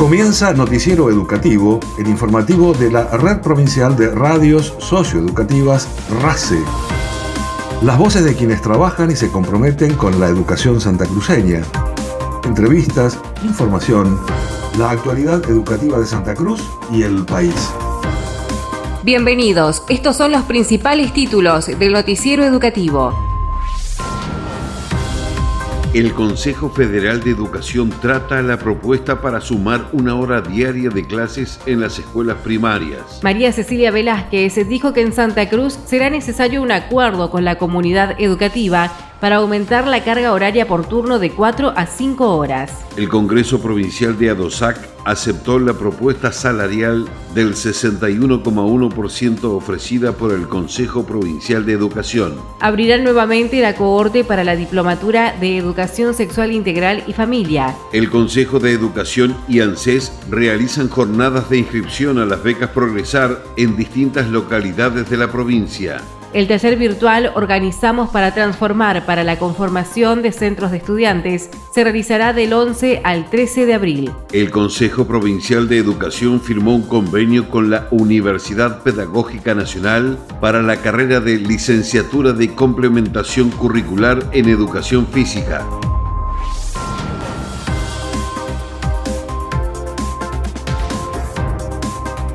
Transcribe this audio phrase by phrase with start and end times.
[0.00, 5.86] Comienza Noticiero Educativo, el informativo de la Red Provincial de Radios Socioeducativas
[6.22, 6.58] RACE.
[7.82, 11.60] Las voces de quienes trabajan y se comprometen con la educación santacruceña.
[12.44, 14.18] Entrevistas, información,
[14.78, 17.70] la actualidad educativa de Santa Cruz y el país.
[19.02, 23.29] Bienvenidos, estos son los principales títulos del Noticiero Educativo.
[25.92, 31.58] El Consejo Federal de Educación trata la propuesta para sumar una hora diaria de clases
[31.66, 33.18] en las escuelas primarias.
[33.24, 38.14] María Cecilia Velázquez dijo que en Santa Cruz será necesario un acuerdo con la comunidad
[38.20, 42.72] educativa para aumentar la carga horaria por turno de 4 a 5 horas.
[42.96, 51.04] El Congreso Provincial de Adosac aceptó la propuesta salarial del 61,1% ofrecida por el Consejo
[51.04, 52.34] Provincial de Educación.
[52.60, 57.74] Abrirá nuevamente la cohorte para la Diplomatura de Educación Sexual Integral y Familia.
[57.92, 63.76] El Consejo de Educación y ANSES realizan jornadas de inscripción a las becas Progresar en
[63.76, 66.00] distintas localidades de la provincia.
[66.32, 72.32] El taller virtual Organizamos para Transformar para la conformación de centros de estudiantes se realizará
[72.32, 74.12] del 11 al 13 de abril.
[74.32, 80.76] El Consejo Provincial de Educación firmó un convenio con la Universidad Pedagógica Nacional para la
[80.76, 85.66] carrera de licenciatura de complementación curricular en educación física.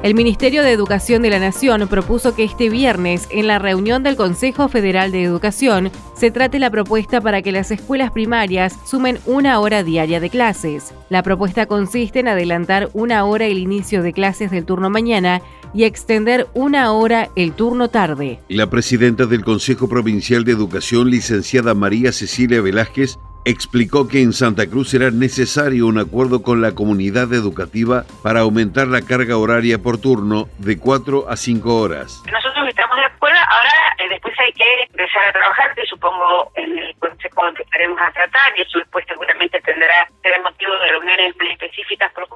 [0.05, 4.15] El Ministerio de Educación de la Nación propuso que este viernes, en la reunión del
[4.15, 9.59] Consejo Federal de Educación, se trate la propuesta para que las escuelas primarias sumen una
[9.59, 10.93] hora diaria de clases.
[11.09, 15.41] La propuesta consiste en adelantar una hora el inicio de clases del turno mañana
[15.73, 18.39] y extender una hora el turno tarde.
[18.47, 24.67] La presidenta del Consejo Provincial de Educación, licenciada María Cecilia Velázquez, explicó que en Santa
[24.67, 30.01] Cruz será necesario un acuerdo con la comunidad educativa para aumentar la carga horaria por
[30.01, 32.23] turno de 4 a 5 horas.
[32.31, 36.77] Nosotros estamos de acuerdo, ahora eh, después hay que empezar a trabajar, que supongo en
[36.77, 42.11] el consejo empezaremos a tratar y eso después seguramente tendrá ser motivo de reuniones específicas
[42.13, 42.27] por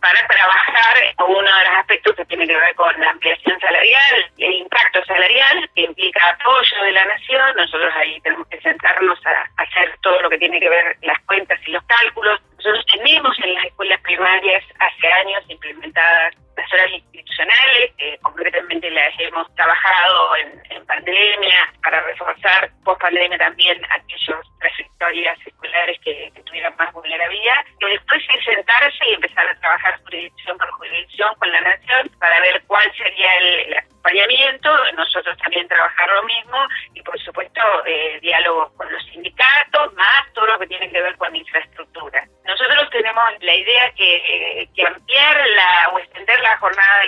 [0.00, 4.52] para trabajar uno de los aspectos que tiene que ver con la ampliación salarial, el
[4.52, 9.96] impacto salarial que implica apoyo de la nación, nosotros ahí tenemos que sentarnos a hacer
[10.02, 12.40] todo lo que tiene que ver las cuentas y los cálculos.
[12.58, 16.90] Nosotros tenemos en las escuelas primarias hace años implementadas las horas
[17.34, 25.98] institucionales, concretamente las hemos trabajado en, pandemia para reforzar post pandemia también aquellos trayectorias escolares
[26.04, 31.34] que, tuvieran más vulnerabilidad, y después es sentarse y empezar a trabajar jurisdicción por jurisdicción
[31.36, 33.74] con la nación para ver cuál sería el,
[34.04, 36.58] acompañamiento, nosotros también trabajar lo mismo
[36.92, 41.16] y por supuesto eh, diálogo con los sindicatos, más todo lo que tiene que ver
[41.16, 42.22] con infraestructura.
[42.44, 47.00] Nosotros tenemos la idea que, que ampliar la o extender la jornada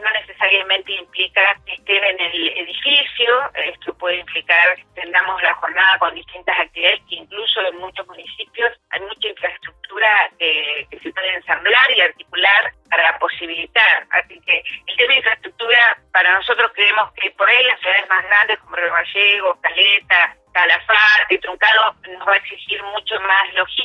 [0.00, 5.98] no necesariamente implica que estén en el edificio, esto puede implicar que tengamos la jornada
[5.98, 11.90] con distintas actividades que incluso en muchos municipios hay mucha infraestructura que, se puede ensamblar
[11.96, 14.06] y articular para posibilitar.
[14.10, 18.24] Así que el tema de infraestructura, para nosotros creemos que por ahí las ciudades más
[18.24, 23.81] grandes como Río Gallego, Caleta, Calafate, Truncado, nos va a exigir mucho más logística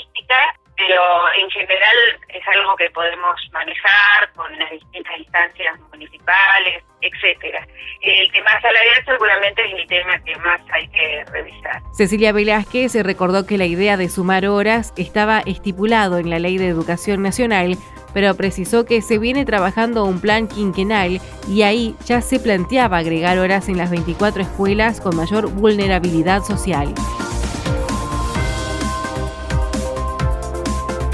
[11.97, 16.67] Cecilia Velázquez recordó que la idea de sumar horas estaba estipulado en la Ley de
[16.67, 17.75] Educación Nacional,
[18.13, 21.19] pero precisó que se viene trabajando un plan quinquenal
[21.49, 26.93] y ahí ya se planteaba agregar horas en las 24 escuelas con mayor vulnerabilidad social.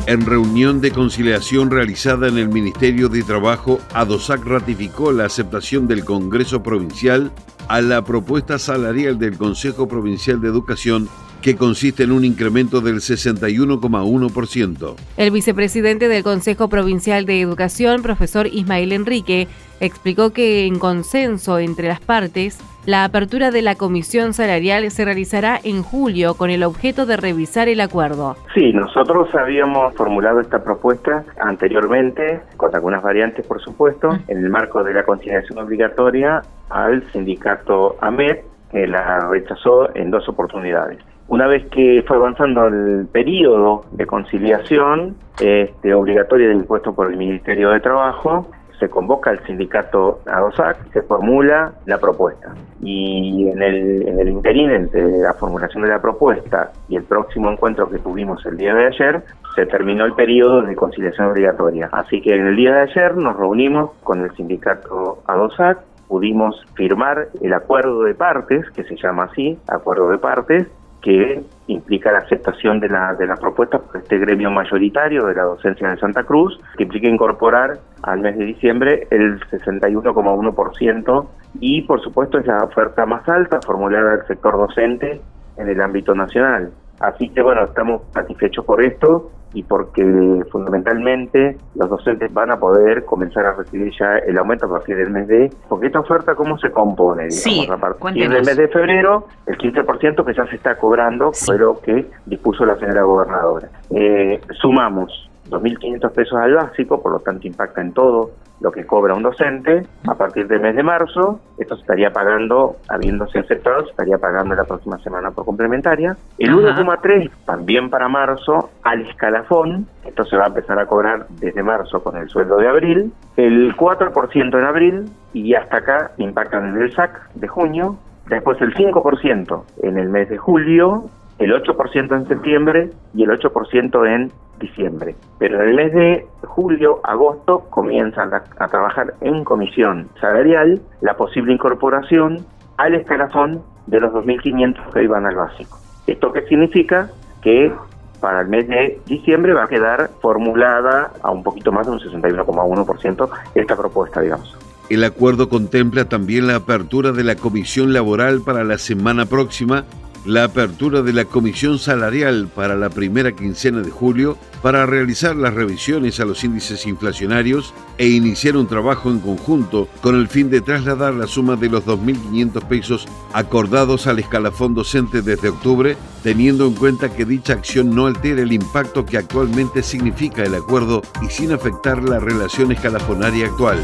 [0.06, 6.04] En reunión de conciliación realizada en el Ministerio de Trabajo, ADOSAC ratificó la aceptación del
[6.04, 7.32] Congreso Provincial
[7.68, 11.10] a la propuesta salarial del Consejo Provincial de Educación
[11.42, 14.96] que consiste en un incremento del 61,1%.
[15.18, 19.50] El vicepresidente del Consejo Provincial de Educación, profesor Ismael Enrique,
[19.82, 25.58] explicó que en consenso entre las partes, la apertura de la comisión salarial se realizará
[25.64, 28.36] en julio con el objeto de revisar el acuerdo.
[28.54, 34.84] Sí, nosotros habíamos formulado esta propuesta anteriormente, con algunas variantes por supuesto, en el marco
[34.84, 38.40] de la conciliación obligatoria al sindicato AMED,
[38.72, 41.00] que la rechazó en dos oportunidades.
[41.30, 47.18] Una vez que fue avanzando el periodo de conciliación este, obligatoria del impuesto por el
[47.18, 48.52] Ministerio de Trabajo,
[48.84, 52.54] se convoca al sindicato ADOSAC, se formula la propuesta.
[52.82, 57.50] Y en el, en el interín entre la formulación de la propuesta y el próximo
[57.50, 59.24] encuentro que tuvimos el día de ayer,
[59.56, 61.88] se terminó el periodo de conciliación obligatoria.
[61.94, 67.30] Así que en el día de ayer nos reunimos con el sindicato ADOSAC, pudimos firmar
[67.42, 70.68] el acuerdo de partes, que se llama así, acuerdo de partes,
[71.02, 75.44] que implica la aceptación de la, de la propuesta por este gremio mayoritario de la
[75.44, 81.28] docencia de Santa Cruz, que implica incorporar al mes de diciembre el 61,1%
[81.60, 85.22] y por supuesto es la oferta más alta formulada del sector docente
[85.58, 86.72] en el ámbito nacional.
[87.00, 93.06] Así que bueno, estamos satisfechos por esto y porque fundamentalmente los docentes van a poder
[93.06, 95.52] comenzar a recibir ya el aumento a partir del mes de...
[95.70, 97.28] Porque esta oferta, ¿cómo se compone?
[97.28, 101.58] Digamos, a partir del mes de febrero, el 15% que ya se está cobrando fue
[101.58, 103.70] lo que dispuso la señora gobernadora.
[103.92, 109.14] Eh, sumamos 2.500 pesos al básico, por lo tanto impacta en todo lo que cobra
[109.14, 109.86] un docente.
[110.08, 114.56] A partir del mes de marzo, esto se estaría pagando, habiéndose aceptado, se estaría pagando
[114.56, 116.16] la próxima semana por complementaria.
[116.38, 121.62] El 1,3 también para marzo al escalafón, esto se va a empezar a cobrar desde
[121.62, 123.14] marzo con el sueldo de abril.
[123.36, 127.98] El 4% en abril y hasta acá impactan en el SAC de junio.
[128.28, 131.10] Después el 5% en el mes de julio
[131.40, 135.16] el 8% en septiembre y el 8% en diciembre.
[135.40, 141.54] Pero en el mes de julio, agosto, comienzan a, trabajar en comisión salarial la posible
[141.54, 142.46] incorporación
[142.78, 145.78] al escalafón de los 2.500 que iban al básico.
[146.08, 147.10] ¿Esto qué significa?
[147.42, 147.72] Que
[148.20, 152.00] para el mes de diciembre va a quedar formulada a un poquito más de un
[152.00, 154.58] 61,1% esta propuesta, digamos.
[154.90, 159.86] El acuerdo contempla también la apertura de la comisión laboral para la semana próxima
[160.26, 165.54] la apertura de la Comisión Salarial para la primera quincena de julio para realizar las
[165.54, 170.62] revisiones a los índices inflacionarios e iniciar un trabajo en conjunto con el fin de
[170.62, 176.76] trasladar la suma de los 2.500 pesos acordados al escalafón docente desde octubre, teniendo en
[176.76, 181.52] cuenta que dicha acción no altera el impacto que actualmente significa el acuerdo y sin
[181.52, 183.80] afectar la relación escalafonaria actual.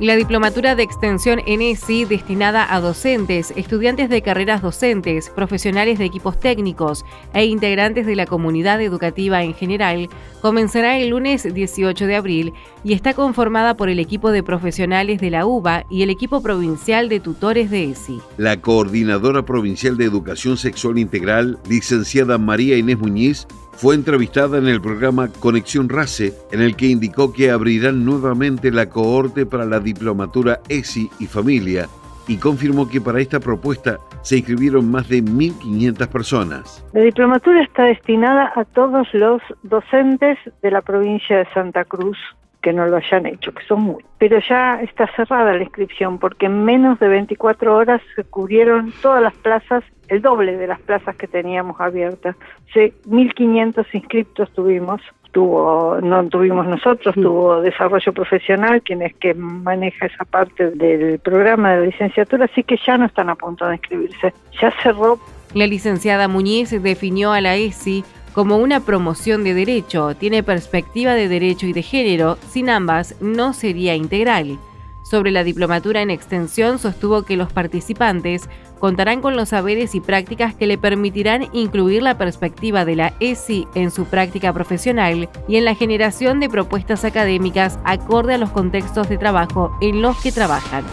[0.00, 6.40] La diplomatura de extensión ESI destinada a docentes, estudiantes de carreras docentes, profesionales de equipos
[6.40, 7.04] técnicos
[7.34, 10.08] e integrantes de la comunidad educativa en general
[10.40, 15.28] comenzará el lunes 18 de abril y está conformada por el equipo de profesionales de
[15.28, 18.22] la UBA y el equipo provincial de tutores de ESI.
[18.38, 23.46] La coordinadora provincial de educación sexual integral, licenciada María Inés Muñiz,
[23.80, 28.90] fue entrevistada en el programa Conexión RACE, en el que indicó que abrirán nuevamente la
[28.90, 31.88] cohorte para la diplomatura ESI y familia
[32.28, 36.84] y confirmó que para esta propuesta se inscribieron más de 1.500 personas.
[36.92, 42.18] La diplomatura está destinada a todos los docentes de la provincia de Santa Cruz
[42.60, 44.04] que no lo hayan hecho, que son muy.
[44.18, 49.22] Pero ya está cerrada la inscripción porque en menos de 24 horas se cubrieron todas
[49.22, 52.36] las plazas, el doble de las plazas que teníamos abiertas.
[52.74, 60.24] 1.500 inscriptos tuvimos, tuvo no tuvimos nosotros, tuvo desarrollo profesional, quien es que maneja esa
[60.24, 64.34] parte del programa de licenciatura, así que ya no están a punto de inscribirse.
[64.60, 65.18] Ya cerró.
[65.54, 71.28] La licenciada Muñiz definió a la ESI como una promoción de derecho, tiene perspectiva de
[71.28, 74.58] derecho y de género, sin ambas no sería integral.
[75.02, 78.48] Sobre la diplomatura en extensión sostuvo que los participantes
[78.78, 83.66] contarán con los saberes y prácticas que le permitirán incluir la perspectiva de la ESI
[83.74, 89.08] en su práctica profesional y en la generación de propuestas académicas acorde a los contextos
[89.08, 90.84] de trabajo en los que trabajan.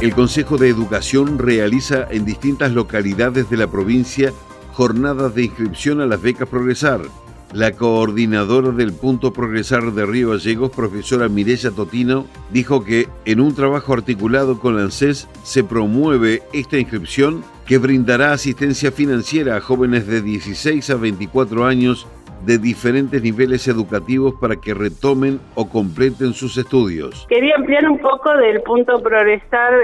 [0.00, 4.32] El Consejo de Educación realiza en distintas localidades de la provincia
[4.72, 7.00] jornadas de inscripción a las becas Progresar.
[7.52, 13.54] La coordinadora del Punto Progresar de Río Gallegos, profesora Mireya Totino, dijo que en un
[13.54, 20.20] trabajo articulado con la se promueve esta inscripción que brindará asistencia financiera a jóvenes de
[20.20, 22.06] 16 a 24 años
[22.44, 27.26] de diferentes niveles educativos para que retomen o completen sus estudios.
[27.28, 29.74] Quería ampliar un poco del punto progresar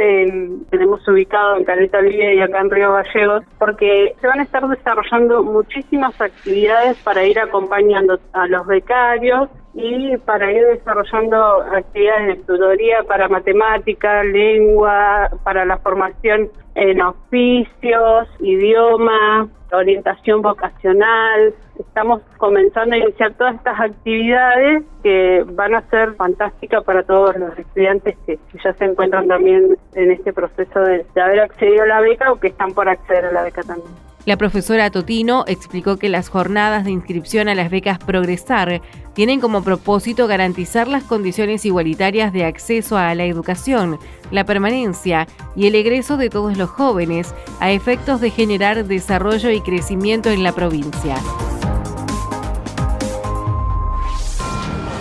[0.71, 4.67] tenemos ubicado en Caleta Olivia y acá en Río Gallegos, porque se van a estar
[4.69, 12.45] desarrollando muchísimas actividades para ir acompañando a los becarios y para ir desarrollando actividades de
[12.45, 21.55] tutoría para matemática, lengua, para la formación en oficios, idioma, orientación vocacional.
[21.79, 27.59] Estamos comenzando a iniciar todas estas actividades que van a ser fantásticas para todos los
[27.59, 32.01] estudiantes que, ya se encuentran también en este proceso de, de haber accedido a la
[32.01, 34.14] beca o que están por acceder a la beca también.
[34.27, 38.81] La profesora Totino explicó que las jornadas de inscripción a las becas Progresar
[39.13, 43.99] tienen como propósito garantizar las condiciones igualitarias de acceso a la educación,
[44.31, 49.61] la permanencia y el egreso de todos los jóvenes a efectos de generar desarrollo y
[49.61, 51.17] crecimiento en la provincia.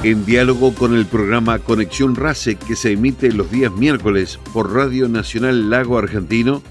[0.03, 5.07] En diálogo con el programa Conexión RACE que se emite los días miércoles por Radio
[5.07, 6.61] Nacional Lago Argentino,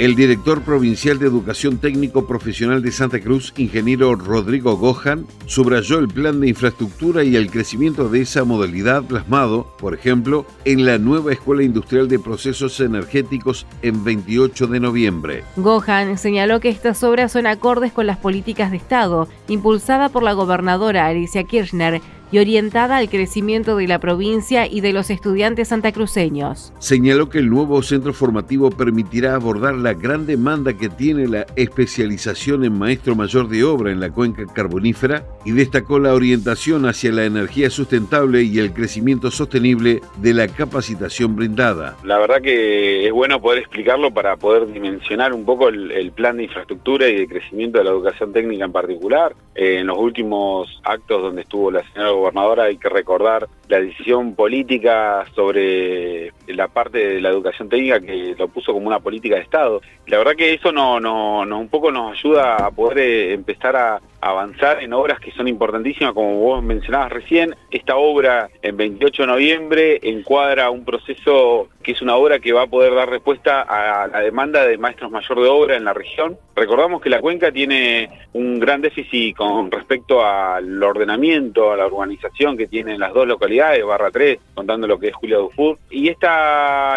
[0.00, 6.08] el director provincial de Educación Técnico Profesional de Santa Cruz, ingeniero Rodrigo Gohan, subrayó el
[6.08, 11.34] plan de infraestructura y el crecimiento de esa modalidad plasmado, por ejemplo, en la nueva
[11.34, 15.44] Escuela Industrial de Procesos Energéticos en 28 de noviembre.
[15.56, 20.32] Gohan señaló que estas obras son acordes con las políticas de Estado, impulsada por la
[20.32, 22.00] gobernadora Alicia Kirchner,
[22.32, 26.72] y orientada al crecimiento de la provincia y de los estudiantes santacruceños.
[26.78, 32.64] Señaló que el nuevo centro formativo permitirá abordar la gran demanda que tiene la especialización
[32.64, 37.24] en maestro mayor de obra en la cuenca carbonífera y destacó la orientación hacia la
[37.24, 41.96] energía sustentable y el crecimiento sostenible de la capacitación brindada.
[42.04, 46.44] La verdad que es bueno poder explicarlo para poder dimensionar un poco el, plan de
[46.44, 49.34] infraestructura y de crecimiento de la educación técnica en particular.
[49.54, 54.34] Eh, en los últimos actos donde estuvo la señora gobernadora hay que recordar la decisión
[54.34, 59.42] política sobre la parte de la educación técnica que lo puso como una política de
[59.42, 59.80] Estado.
[60.06, 63.76] La verdad que eso no, no, no un poco nos ayuda a poder eh, empezar
[63.76, 67.54] a avanzar en obras que son importantísimas, como vos mencionabas recién.
[67.70, 72.62] Esta obra en 28 de noviembre encuadra un proceso que es una obra que va
[72.62, 76.36] a poder dar respuesta a la demanda de maestros mayor de obra en la región.
[76.54, 82.56] Recordamos que la cuenca tiene un gran déficit con respecto al ordenamiento, a la urbanización
[82.56, 85.78] que tienen las dos localidades, barra 3, contando lo que es Julia Dufour.
[85.90, 86.39] Y esta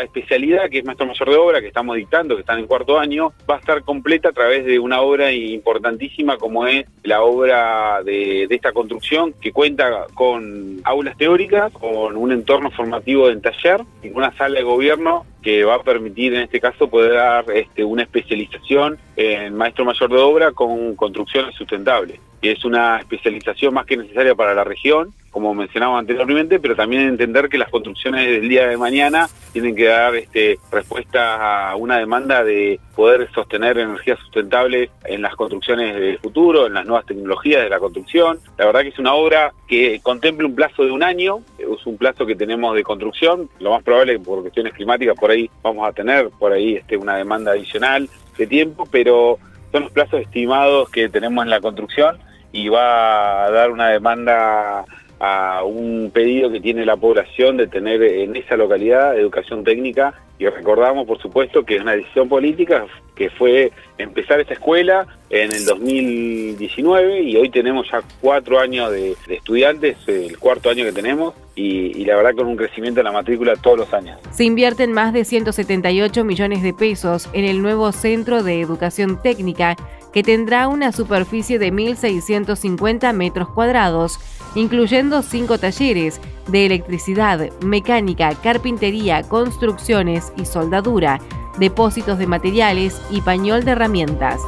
[0.03, 3.33] especialidad, que es maestro mayor de obra, que estamos dictando, que están en cuarto año,
[3.49, 8.43] va a estar completa a través de una obra importantísima como es la obra de,
[8.49, 14.35] esta construcción, que cuenta con aulas teóricas, con un entorno formativo en taller y una
[14.37, 18.97] sala de gobierno que va a permitir en este caso poder dar este, una especialización
[19.15, 22.19] en maestro mayor de obra con construcciones sustentables.
[22.41, 27.01] Y es una especialización más que necesaria para la región, como mencionaba anteriormente, pero también
[27.01, 31.97] entender que las construcciones del día de mañana tienen que dar este, respuesta a una
[31.97, 37.63] demanda de poder sostener energía sustentable en las construcciones del futuro, en las nuevas tecnologías
[37.63, 38.39] de la construcción.
[38.59, 41.97] La verdad que es una obra que contempla un plazo de un año, es un
[41.97, 45.93] plazo que tenemos de construcción, lo más probable por cuestiones climáticas por ahí vamos a
[45.93, 49.39] tener por ahí este, una demanda adicional de tiempo, pero
[49.71, 52.19] son los plazos estimados que tenemos en la construcción
[52.51, 54.85] y va a dar una demanda
[55.25, 60.45] a un pedido que tiene la población de tener en esa localidad educación técnica y
[60.47, 65.63] recordamos por supuesto que es una decisión política que fue empezar esta escuela en el
[65.63, 71.97] 2019 y hoy tenemos ya cuatro años de, estudiantes, el cuarto año que tenemos y,
[71.97, 74.19] y, la verdad con un crecimiento en la matrícula todos los años.
[74.31, 79.77] Se invierten más de 178 millones de pesos en el nuevo Centro de Educación Técnica
[80.13, 84.19] que tendrá una superficie de 1.650 metros cuadrados
[84.55, 91.19] incluyendo cinco talleres de electricidad, mecánica, carpintería, construcciones y soldadura,
[91.59, 94.41] depósitos de materiales y pañol de herramientas.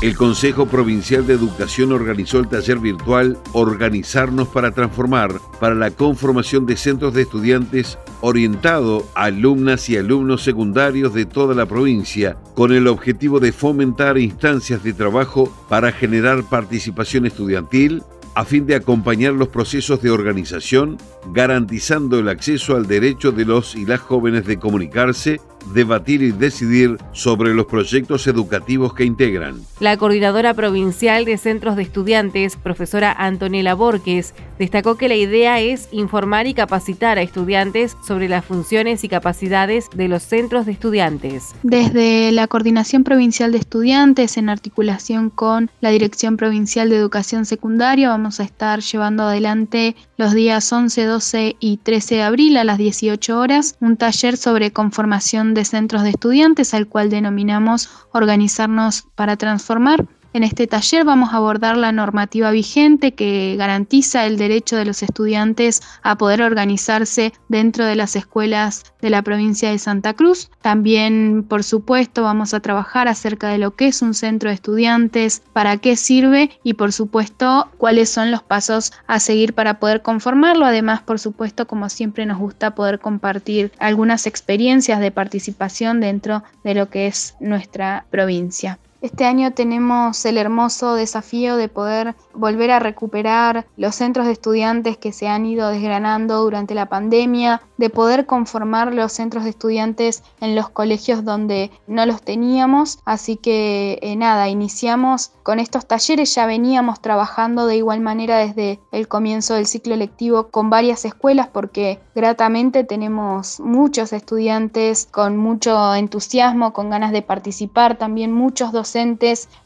[0.00, 6.64] El Consejo Provincial de Educación organizó el taller virtual Organizarnos para Transformar para la conformación
[6.64, 12.72] de centros de estudiantes orientado a alumnas y alumnos secundarios de toda la provincia con
[12.72, 18.02] el objetivo de fomentar instancias de trabajo para generar participación estudiantil
[18.34, 20.96] a fin de acompañar los procesos de organización,
[21.32, 25.40] garantizando el acceso al derecho de los y las jóvenes de comunicarse
[25.72, 29.60] debatir y decidir sobre los proyectos educativos que integran.
[29.80, 35.88] La coordinadora provincial de centros de estudiantes, profesora Antonella Borges, destacó que la idea es
[35.92, 41.54] informar y capacitar a estudiantes sobre las funciones y capacidades de los centros de estudiantes.
[41.62, 48.08] Desde la Coordinación Provincial de Estudiantes, en articulación con la Dirección Provincial de Educación Secundaria,
[48.08, 52.78] vamos a estar llevando adelante los días 11, 12 y 13 de abril a las
[52.78, 59.36] 18 horas un taller sobre conformación de centros de estudiantes, al cual denominamos Organizarnos para
[59.36, 64.84] Transformar, En este taller vamos a abordar la normativa vigente que garantiza el derecho de
[64.84, 70.48] los estudiantes a poder organizarse dentro de las escuelas de la provincia de Santa Cruz.
[70.62, 75.42] También, por supuesto, vamos a trabajar acerca de lo que es un centro de estudiantes,
[75.52, 80.64] para qué sirve y, por supuesto, cuáles son los pasos a seguir para poder conformarlo.
[80.64, 86.74] Además, por supuesto, como siempre nos gusta poder compartir algunas experiencias de participación dentro de
[86.74, 88.78] lo que es nuestra provincia.
[89.02, 94.98] Este año tenemos el hermoso desafío de poder volver a recuperar los centros de estudiantes
[94.98, 100.22] que se han ido desgranando durante la pandemia, de poder conformar los centros de estudiantes
[100.42, 102.98] en los colegios donde no los teníamos.
[103.06, 108.80] Así que eh, nada, iniciamos con estos talleres, ya veníamos trabajando de igual manera desde
[108.92, 115.94] el comienzo del ciclo lectivo con varias escuelas porque gratamente tenemos muchos estudiantes con mucho
[115.94, 118.89] entusiasmo, con ganas de participar, también muchos docentes,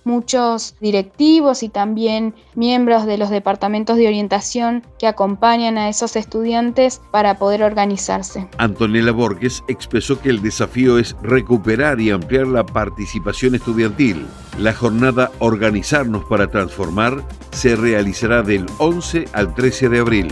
[0.04, 7.00] muchos directivos y también miembros de los departamentos de orientación que acompañan a esos estudiantes
[7.10, 8.04] para poder organizar
[8.58, 14.26] Antonella Borges expresó que el desafío es recuperar y ampliar la participación estudiantil.
[14.58, 20.28] La jornada Organizarnos para Transformar se realizará del 11 al 13 de abril.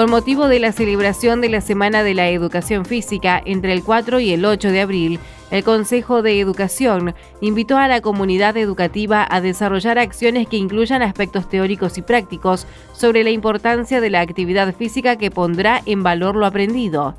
[0.00, 4.18] Con motivo de la celebración de la Semana de la Educación Física entre el 4
[4.20, 9.42] y el 8 de abril, el Consejo de Educación invitó a la comunidad educativa a
[9.42, 15.16] desarrollar acciones que incluyan aspectos teóricos y prácticos sobre la importancia de la actividad física
[15.16, 17.14] que pondrá en valor lo aprendido.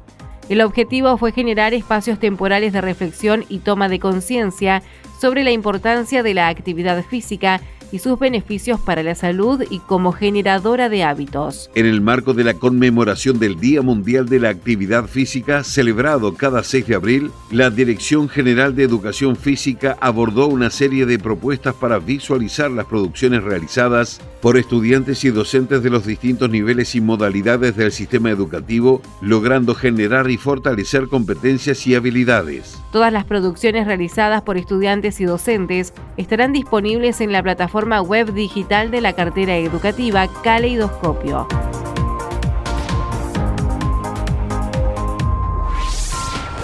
[0.50, 4.82] El objetivo fue generar espacios temporales de reflexión y toma de conciencia
[5.20, 10.12] sobre la importancia de la actividad física y sus beneficios para la salud y como
[10.12, 11.70] generadora de hábitos.
[11.76, 16.64] En el marco de la conmemoración del Día Mundial de la Actividad Física, celebrado cada
[16.64, 22.00] 6 de abril, la Dirección General de Educación Física abordó una serie de propuestas para
[22.00, 27.92] visualizar las producciones realizadas por estudiantes y docentes de los distintos niveles y modalidades del
[27.92, 32.81] sistema educativo, logrando generar y fortalecer competencias y habilidades.
[32.92, 38.92] Todas las producciones realizadas por estudiantes y docentes estarán disponibles en la plataforma web digital
[38.92, 41.48] de la cartera educativa Caleidoscopio.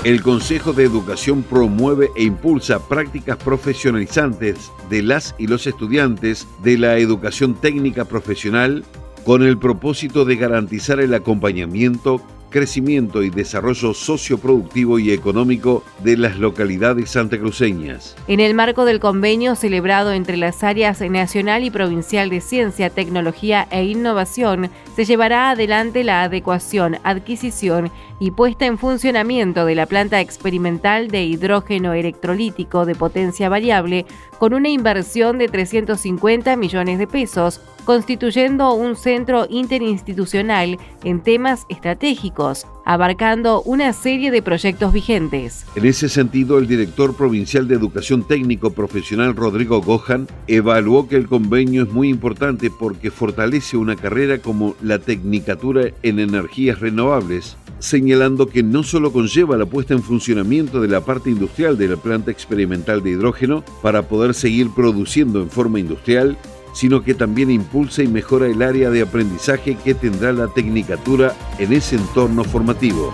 [0.03, 6.77] El Consejo de Educación promueve e impulsa prácticas profesionalizantes de las y los estudiantes de
[6.77, 8.83] la educación técnica profesional
[9.25, 16.37] con el propósito de garantizar el acompañamiento, crecimiento y desarrollo socioproductivo y económico de las
[16.37, 18.15] localidades santacruceñas.
[18.27, 23.67] En el marco del convenio celebrado entre las áreas nacional y provincial de ciencia, tecnología
[23.71, 30.21] e innovación, se llevará adelante la adecuación, adquisición y puesta en funcionamiento de la planta
[30.21, 34.05] experimental de hidrógeno electrolítico de potencia variable
[34.39, 42.67] con una inversión de 350 millones de pesos, constituyendo un centro interinstitucional en temas estratégicos,
[42.83, 45.65] abarcando una serie de proyectos vigentes.
[45.73, 51.29] En ese sentido, el director provincial de Educación Técnico Profesional Rodrigo Gohan evaluó que el
[51.29, 58.49] convenio es muy importante porque fortalece una carrera como la Tecnicatura en Energías Renovables, señalando
[58.49, 62.31] que no solo conlleva la puesta en funcionamiento de la parte industrial de la planta
[62.31, 66.37] experimental de hidrógeno para poder seguir produciendo en forma industrial,
[66.77, 71.73] sino que también impulsa y mejora el área de aprendizaje que tendrá la tecnicatura en
[71.73, 73.11] ese entorno formativo.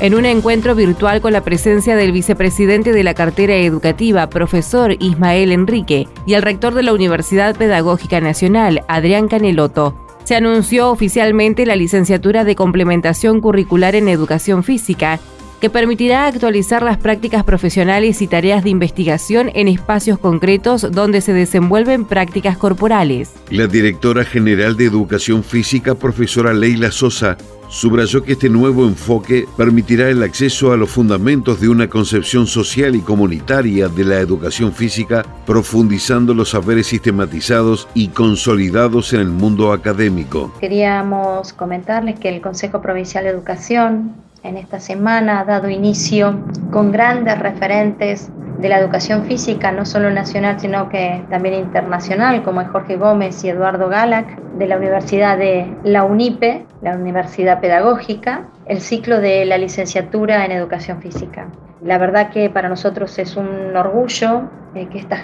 [0.00, 5.52] En un encuentro virtual con la presencia del vicepresidente de la cartera educativa, profesor Ismael
[5.52, 11.76] Enrique, y el rector de la Universidad Pedagógica Nacional, Adrián Caneloto, se anunció oficialmente la
[11.76, 15.20] licenciatura de complementación curricular en educación física,
[15.60, 21.32] que permitirá actualizar las prácticas profesionales y tareas de investigación en espacios concretos donde se
[21.32, 23.32] desenvuelven prácticas corporales.
[23.50, 27.36] La directora general de Educación Física, profesora Leila Sosa,
[27.68, 32.96] subrayó que este nuevo enfoque permitirá el acceso a los fundamentos de una concepción social
[32.96, 39.72] y comunitaria de la educación física, profundizando los saberes sistematizados y consolidados en el mundo
[39.72, 40.52] académico.
[40.58, 46.38] Queríamos comentarles que el Consejo Provincial de Educación en esta semana ha dado inicio
[46.70, 52.60] con grandes referentes de la educación física, no solo nacional, sino que también internacional, como
[52.60, 58.48] es Jorge Gómez y Eduardo Galac, de la Universidad de la UNIPE, la Universidad Pedagógica,
[58.66, 61.48] el ciclo de la licenciatura en educación física.
[61.82, 64.42] La verdad que para nosotros es un orgullo
[64.74, 65.22] eh, que esta,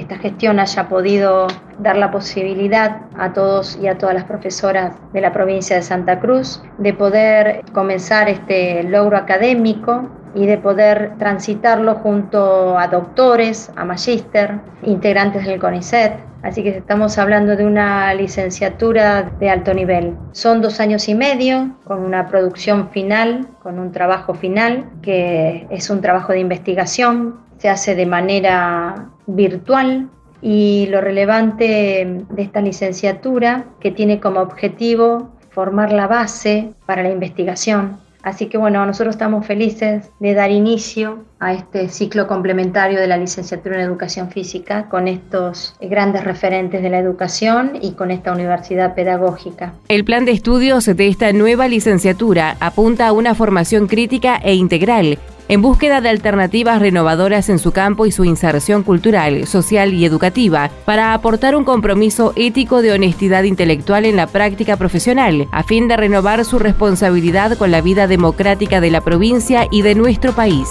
[0.00, 1.46] esta gestión haya podido
[1.78, 6.20] dar la posibilidad a todos y a todas las profesoras de la provincia de Santa
[6.20, 13.84] Cruz de poder comenzar este logro académico y de poder transitarlo junto a doctores, a
[13.84, 16.12] magíster, integrantes del CONICET.
[16.42, 20.16] Así que estamos hablando de una licenciatura de alto nivel.
[20.32, 25.90] Son dos años y medio con una producción final, con un trabajo final, que es
[25.90, 27.40] un trabajo de investigación.
[27.58, 30.08] Se hace de manera virtual,
[30.42, 37.10] y lo relevante de esta licenciatura que tiene como objetivo formar la base para la
[37.10, 37.98] investigación.
[38.22, 43.16] Así que bueno, nosotros estamos felices de dar inicio a este ciclo complementario de la
[43.16, 48.94] licenciatura en educación física con estos grandes referentes de la educación y con esta universidad
[48.94, 49.72] pedagógica.
[49.88, 55.18] El plan de estudios de esta nueva licenciatura apunta a una formación crítica e integral
[55.50, 60.70] en búsqueda de alternativas renovadoras en su campo y su inserción cultural, social y educativa,
[60.84, 65.96] para aportar un compromiso ético de honestidad intelectual en la práctica profesional, a fin de
[65.96, 70.68] renovar su responsabilidad con la vida democrática de la provincia y de nuestro país.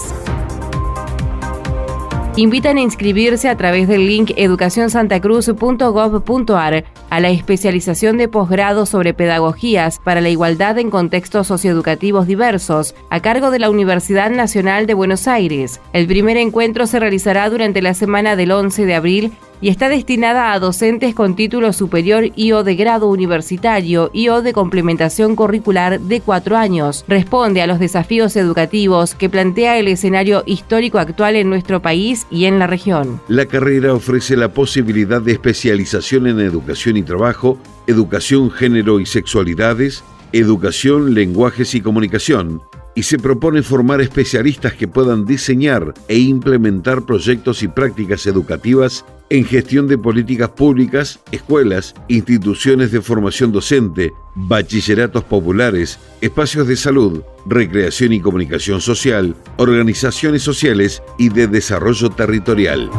[2.36, 9.98] Invitan a inscribirse a través del link educacionsantacruz.gov.ar a la especialización de posgrado sobre pedagogías
[9.98, 15.28] para la igualdad en contextos socioeducativos diversos, a cargo de la Universidad Nacional de Buenos
[15.28, 15.80] Aires.
[15.92, 20.52] El primer encuentro se realizará durante la semana del 11 de abril y está destinada
[20.52, 26.00] a docentes con título superior y o de grado universitario y o de complementación curricular
[26.00, 27.04] de cuatro años.
[27.08, 32.46] Responde a los desafíos educativos que plantea el escenario histórico actual en nuestro país y
[32.46, 33.20] en la región.
[33.28, 41.14] La carrera ofrece la posibilidad de especialización en educación trabajo, educación, género y sexualidades, educación,
[41.14, 42.62] lenguajes y comunicación,
[42.94, 49.44] y se propone formar especialistas que puedan diseñar e implementar proyectos y prácticas educativas en
[49.44, 58.12] gestión de políticas públicas, escuelas, instituciones de formación docente, bachilleratos populares, espacios de salud, recreación
[58.12, 62.90] y comunicación social, organizaciones sociales y de desarrollo territorial.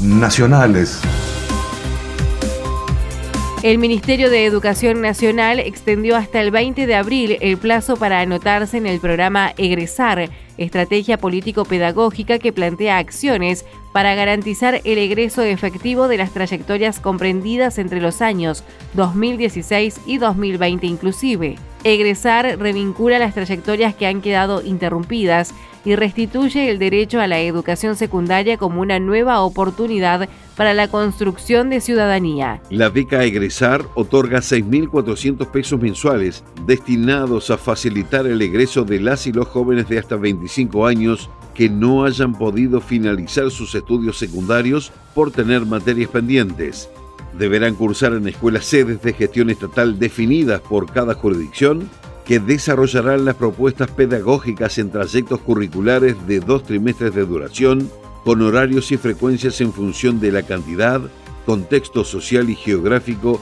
[0.00, 1.00] Nacionales.
[3.64, 8.76] El Ministerio de Educación Nacional extendió hasta el 20 de abril el plazo para anotarse
[8.76, 16.16] en el programa Egresar, estrategia político-pedagógica que plantea acciones para garantizar el egreso efectivo de
[16.16, 21.54] las trayectorias comprendidas entre los años 2016 y 2020 inclusive.
[21.84, 25.54] Egresar revincula las trayectorias que han quedado interrumpidas
[25.84, 31.70] y restituye el derecho a la educación secundaria como una nueva oportunidad para la construcción
[31.70, 32.62] de ciudadanía.
[32.70, 39.32] La beca Egresar otorga 6.400 pesos mensuales destinados a facilitar el egreso de las y
[39.32, 45.30] los jóvenes de hasta 25 años que no hayan podido finalizar sus estudios secundarios por
[45.30, 46.88] tener materias pendientes.
[47.38, 51.88] Deberán cursar en escuelas sedes de gestión estatal definidas por cada jurisdicción
[52.24, 57.90] que desarrollarán las propuestas pedagógicas en trayectos curriculares de dos trimestres de duración,
[58.24, 61.02] con horarios y frecuencias en función de la cantidad,
[61.44, 63.40] contexto social y geográfico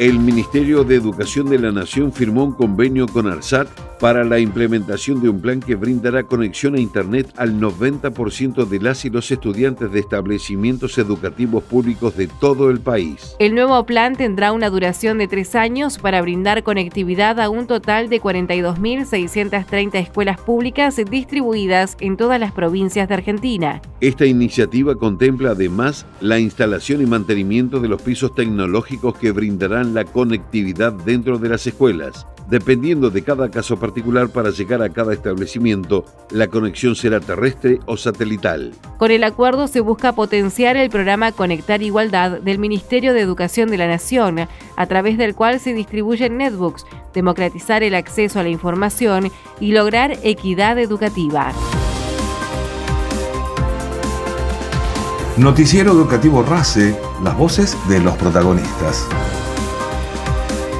[0.00, 3.68] El Ministerio de Educación de la Nación firmó un convenio con ARSAT
[4.00, 9.04] para la implementación de un plan que brindará conexión a Internet al 90% de las
[9.04, 13.36] y los estudiantes de establecimientos educativos públicos de todo el país.
[13.38, 18.08] El nuevo plan tendrá una duración de tres años para brindar conectividad a un total
[18.08, 23.80] de 42.630 escuelas públicas distribuidas en todas las provincias de Argentina.
[24.00, 30.04] Esta iniciativa contempla además la instalación y mantenimiento de los pisos tecnológicos que brindarán la
[30.04, 32.26] conectividad dentro de las escuelas.
[32.48, 37.96] Dependiendo de cada caso particular para llegar a cada establecimiento, la conexión será terrestre o
[37.96, 38.72] satelital.
[38.98, 43.78] Con el acuerdo se busca potenciar el programa Conectar Igualdad del Ministerio de Educación de
[43.78, 49.30] la Nación, a través del cual se distribuyen netbooks, democratizar el acceso a la información
[49.58, 51.52] y lograr equidad educativa.
[55.36, 59.08] Noticiero Educativo RACE, las voces de los protagonistas.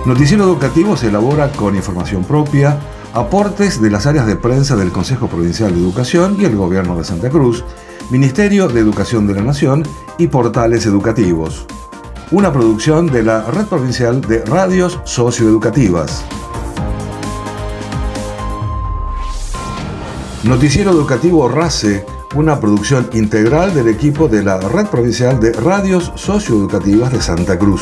[0.06, 2.78] Noticiero Educativo se elabora con información propia,
[3.14, 7.04] aportes de las áreas de prensa del Consejo Provincial de Educación y el Gobierno de
[7.04, 7.64] Santa Cruz,
[8.10, 9.82] Ministerio de Educación de la Nación
[10.18, 11.64] y portales educativos.
[12.30, 16.22] Una producción de la Red Provincial de Radios Socioeducativas.
[20.42, 27.10] Noticiero Educativo RACE, una producción integral del equipo de la Red Provincial de Radios Socioeducativas
[27.10, 27.80] de Santa Cruz.